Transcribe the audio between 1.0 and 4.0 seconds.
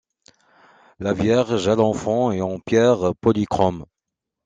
Vierge à l'Enfant est en pierre polychrome.